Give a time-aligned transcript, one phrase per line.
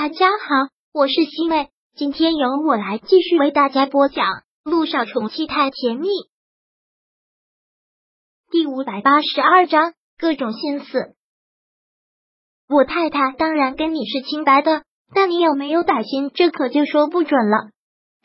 [0.00, 4.26] 大家好，我是西妹，今天由我来继续为大家播讲
[4.62, 6.06] 《陆少宠妻太甜蜜》
[8.48, 11.16] 第五百八十二章各种心思。
[12.68, 17.70] 我太太当然跟你是清白的，但你有没有歹心，这可就说不准了。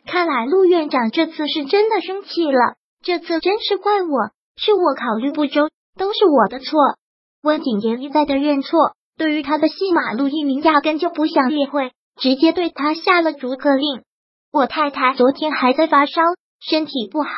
[0.06, 7.00] 看来陆院长这次是真的生气了，这次真是怪我，是我考虑不周，都是我的错。
[7.42, 8.96] 温景言一再的认错。
[9.18, 14.04] 对于他的戏码，陆一鸣压根就不想理会，直接对他下了逐客令。
[14.52, 16.22] 我太太昨天还在发烧，
[16.60, 17.30] 身体不好，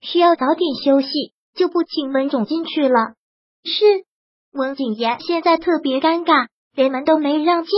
[0.00, 1.08] 需要早点休息，
[1.54, 3.14] 就不请温总进去了。
[3.64, 4.04] 是，
[4.52, 7.72] 温景言现在特别尴尬，连门都没让进。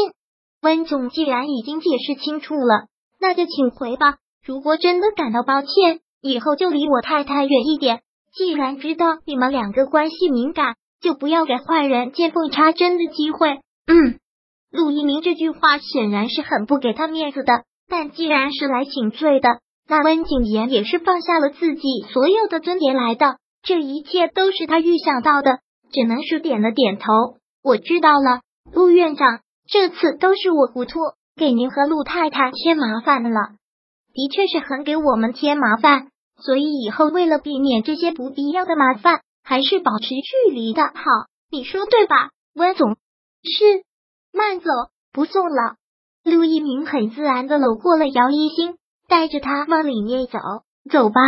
[0.62, 2.86] 温总既然已经解释清楚了，
[3.20, 4.16] 那就请回吧。
[4.44, 8.00] 如果真的感到抱歉，以后就离我太太远一点。
[8.34, 10.74] 既然知道你们两个关系敏感。
[11.04, 13.60] 就不要给坏人见缝插针的机会。
[13.86, 14.18] 嗯，
[14.70, 17.64] 陆一鸣这句话显然是很不给他面子的。
[17.86, 23.36] 但既然是来请罪的，那温景言也是放下了自己所有的尊严来的。
[23.62, 25.58] 这一切都是他预想到的，
[25.92, 27.04] 只能是点了点头。
[27.62, 28.40] 我知道了，
[28.72, 31.00] 陆院长，这次都是我糊涂，
[31.36, 33.40] 给您和陆太太添麻烦了。
[34.14, 39.20] 的确是很给我们添麻烦，所以以后为了避免这些不必要的麻烦。
[39.44, 40.92] 还是保持距离的好，
[41.50, 42.96] 你说对吧，温总？
[43.42, 43.84] 是，
[44.32, 44.70] 慢走，
[45.12, 45.76] 不送了。
[46.24, 50.38] 陆一鸣很自然的搂过了姚一星，带着他往里面走。
[50.90, 51.20] 走吧。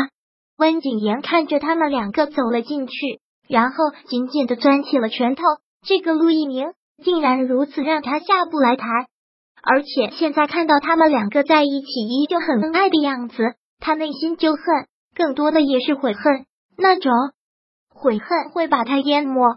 [0.57, 3.77] 温景言看着他们两个走了进去，然后
[4.09, 5.43] 紧紧的攥起了拳头。
[5.87, 6.73] 这个陆一鸣
[7.05, 8.87] 竟然如此让他下不来台，
[9.63, 13.37] 而且现在看到他们两个在一起依旧很恩爱的样子，
[13.79, 14.63] 他内心就恨，
[15.15, 16.47] 更多的也是悔恨
[16.79, 17.13] 那种。
[17.97, 19.57] 悔恨会把他淹没，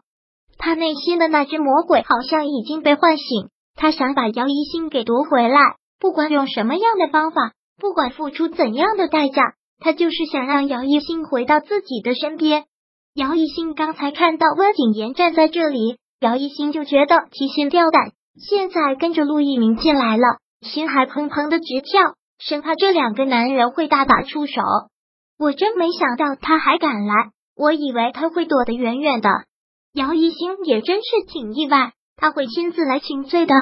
[0.57, 12.65] 他内心的那只魔鬼好像已经被唤醒，他想把姚一星给夺回来，不管用什么样的方法，不管付出怎样的代价，他就是想让姚一星回到自己的身边。
[13.13, 24.61] 姚一星刚才看到温景言站在这里，姚一星就觉得提心吊胆，现在跟着陆一鸣进来了，心还砰砰的直跳，生怕这两个男人会大打出手。
[25.37, 27.31] 我真没想到他还敢来。
[27.59, 29.29] 我以为他会躲得远远的，
[29.93, 33.53] 姚一星也真是挺意外，他会亲自来请罪的。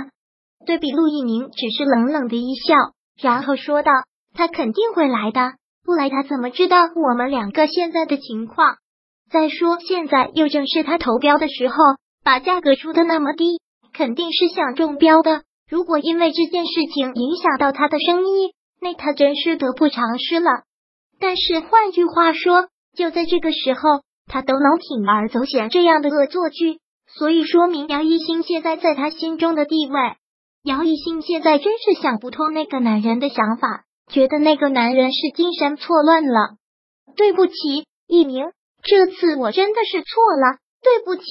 [0.67, 2.75] 对比陆一鸣只是冷冷的一笑，
[3.19, 3.91] 然后说道
[4.37, 5.53] ：“他肯定会来的，
[5.83, 8.75] 不来他怎么知道我们两个现在的情况？
[9.31, 11.75] 再说现在又正是他投标的时候，
[12.23, 13.59] 把价格出的那么低，
[13.93, 15.41] 肯定是想中标的。
[15.67, 20.51] 如果因为这件事情影响到他的生意，那他真是得不偿失了。
[21.19, 29.99] 但是换句话说。”就在这个时候，他都能铤而走险这样的恶作剧，所以说明姚一星现在在他心中的地位。
[30.63, 36.57] 姚一星现在真是想不通那个男人的想法，觉得那个男人是精神错乱了。
[37.15, 41.23] 对不起，一鸣，这次我真的是错了，对不起，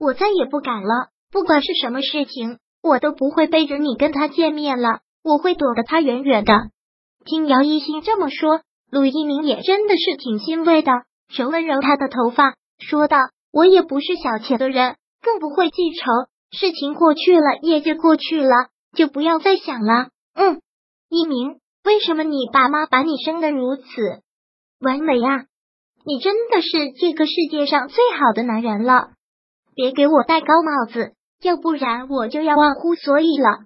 [0.00, 1.10] 我再也不敢了。
[1.30, 6.52] 不管是什么事情，我都不会背着你跟他见面了，我会躲得他远远的。
[7.24, 10.92] 听姚一星这么说，陆一鸣也真的是挺欣慰的。
[11.36, 13.18] 揉了揉他的头发，说道
[13.52, 16.04] ：“我也不是小气的人，更不会记仇。
[16.50, 20.60] 事情过去了也就过去了，就不要再想了。”嗯，
[21.08, 23.84] 一鸣，为什么你爸妈把你生的如此
[24.80, 25.44] 完美啊？
[26.04, 26.68] 你真的是
[27.00, 29.10] 这个世界上最好的男人了！
[29.74, 33.60] 别给我戴高帽子，要不然我就要忘乎所以了。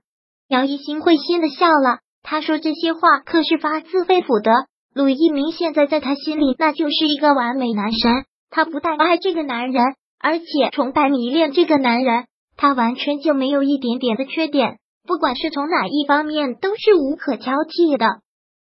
[0.49, 4.53] 姚一新会心的笑了，他说这些话可是发自肺腑的。
[4.97, 9.85] 陆一鸣现在在他心里那就是一个完美男神，他不但爱这个男人，
[10.19, 12.25] 而且崇拜迷恋这个男人，
[12.57, 18.07] 他完全就没有一点点的缺点，不管是从哪一方面都是无可挑剔的。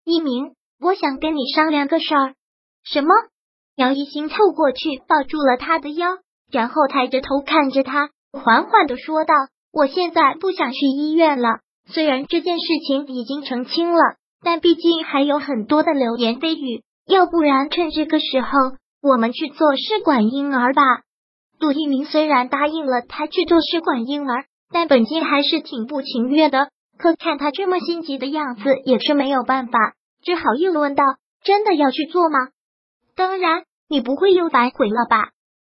[0.05, 2.35] 一鸣，我想跟你商量个事儿。
[2.85, 3.09] 什么？
[3.75, 6.07] 姚一星凑过去抱住了他的腰，
[6.49, 9.33] 然后抬着头看着他，缓缓的说道
[9.73, 13.99] ：“我现在不想去医院了，虽然这件事情已经澄清了。”
[14.43, 18.49] 但毕竟还有很多的流言蜚语，要不然趁这个时候，
[19.01, 20.81] 我们去做试管婴儿吧。
[21.59, 26.69] 陆一鸣虽然答应了他去做试管婴儿，但本金还是挺不情愿的。
[26.97, 29.93] 可看他这么心急的样子，也是没有办法，
[30.23, 31.03] 只好又问道
[31.43, 32.37] ：“真的要去做吗？”
[33.15, 35.29] 当然，你不会又反悔了吧？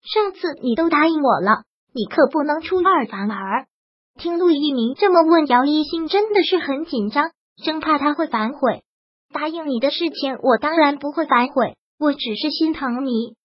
[0.03, 1.63] 上次你都答应我了，
[1.95, 3.67] 你可不能出尔反尔。
[4.19, 7.31] 听陆一鸣这么问，姚一星真的是很紧张。
[7.57, 8.83] 生怕他会反悔，
[9.33, 11.77] 答应你的事情，我当然不会反悔。
[11.99, 13.37] 我只是心疼你，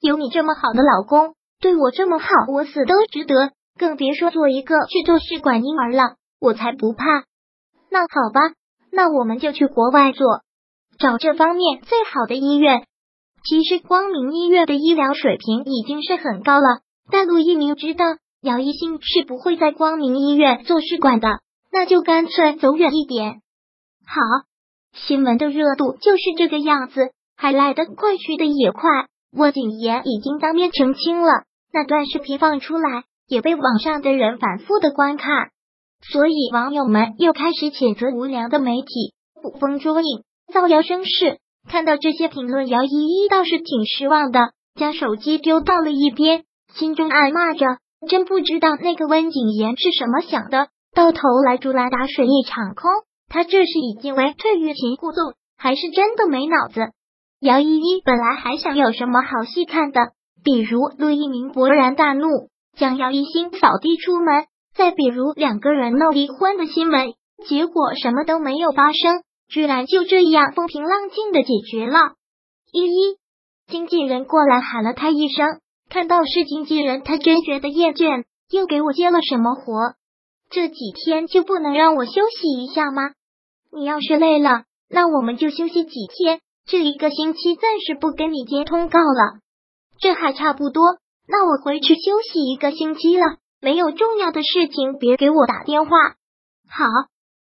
[0.00, 3.52] 有你这么好的老公，对我这么好，我死都值得。
[3.78, 7.04] 更别说做一个去做试管婴儿了，我才不怕。
[7.90, 8.54] 那好吧，
[8.90, 10.40] 那我们就去国外做，
[10.98, 12.86] 找这方面最好的医院。
[13.44, 16.80] 其实光明医院的医疗水平已经是很高了，
[17.10, 18.06] 但陆一鸣知道
[18.40, 21.28] 姚一新是不会在光明医院做试管的，
[21.70, 23.42] 那就干脆走远一点。
[24.06, 24.20] 好，
[24.92, 28.88] 新闻的热度就是这个样子，还来得快去的也快。
[29.36, 31.42] 沃景言已经当面澄清了，
[31.72, 35.50] 那段视频放出来也被网上的人反复的观看，
[36.00, 39.12] 所以网友们又开始谴责无良的媒体
[39.42, 41.38] 捕风捉影、造谣生事。
[41.68, 47.66] 看到这些评论，姚依依倒是挺失望的，将手机丢到了一边，心中暗骂着：
[48.08, 52.92] 真不知道那个温景言是什么想的，到头来竹篮打水一场空。
[53.28, 56.92] 他这是已经为退欲擒故纵，还是真的没脑子？
[57.40, 60.12] 姚依依本来还想有什么好戏看的，
[60.42, 62.28] 比如陆一鸣勃然大怒，
[62.76, 64.44] 将姚一心扫地出门；
[64.74, 67.14] 再比如两个人闹离婚的新闻，
[67.46, 69.22] 结果什么都没有发生。
[69.48, 72.14] 居然就这样风平浪静的解决了。
[72.72, 73.16] 依依，
[73.68, 79.94] 经纪人过来喊了他一声，看到是经纪人，他真觉得厌倦，又给我接了什么活？
[80.50, 83.10] 这几天就不能让我休息一下吗？
[83.72, 86.40] 你要是累了，那我们就休息几天。
[86.66, 89.40] 这一个星期暂时不跟你接通告了，
[90.00, 90.82] 这还差不多。
[91.28, 95.90] 那我回去休息一个星期了，没有重要的事情，别给我打电话。
[96.68, 96.84] 好，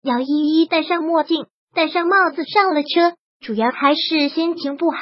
[0.03, 1.47] 姚依依戴上墨镜。
[1.75, 4.99] 戴上帽子上了车，主要还是心情不好，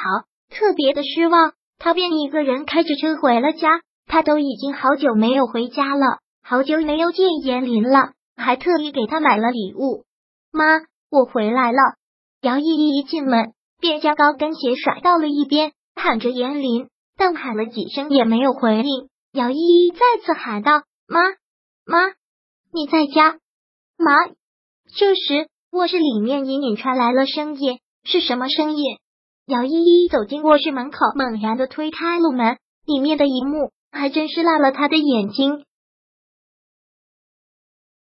[0.49, 1.53] 特别的失望。
[1.79, 3.69] 他便一个人开着车回了家。
[4.07, 10.05] 他都已经好久没有回家了，好久没有见严林了，还特意给他买了礼物。
[10.53, 10.81] 妈，
[11.11, 11.79] 我回来了。
[12.41, 19.09] 姚依依一进门便将高跟鞋甩到了一边，喊着严林，但喊了几声也没有回应。
[19.33, 21.21] 姚依依再次喊道：“妈，
[21.87, 22.09] 妈，
[22.73, 23.39] 你在家？”
[23.97, 24.27] 妈，
[24.97, 25.49] 这时。
[25.71, 28.99] 卧室里面隐隐传来了声音，是什么声音？
[29.47, 35.65] 姚依依走进卧室门口，猛然的推开了门，里面的一幕还真是辣了他的眼睛。